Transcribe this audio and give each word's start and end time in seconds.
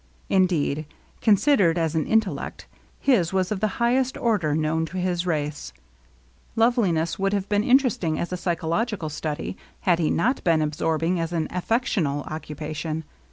Indeed, 0.29 0.87
considered 1.21 1.77
as 1.77 1.93
an 1.93 2.07
intellect, 2.07 2.65
his 2.99 3.31
was 3.33 3.51
of 3.51 3.59
the 3.59 3.77
highest 3.77 4.17
order 4.17 4.55
known 4.55 4.83
to 4.87 4.97
his 4.97 5.27
race. 5.27 5.73
Loveliness 6.55 7.19
would 7.19 7.33
have 7.33 7.47
been 7.47 7.63
interesting 7.63 8.17
as 8.17 8.33
a 8.33 8.37
psycho 8.37 8.67
logical 8.69 9.09
study, 9.09 9.57
had 9.81 9.99
he 9.99 10.09
not 10.09 10.43
been 10.43 10.63
absorbing 10.63 11.19
as 11.19 11.31
an 11.33 11.47
affectional 11.51 12.21
occupation. 12.23 13.03